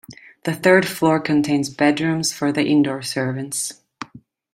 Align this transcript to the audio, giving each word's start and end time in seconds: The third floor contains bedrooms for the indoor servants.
The 0.45 0.55
third 0.55 0.87
floor 0.87 1.19
contains 1.19 1.69
bedrooms 1.69 2.33
for 2.33 2.51
the 2.51 2.65
indoor 2.65 3.03
servants. 3.03 3.81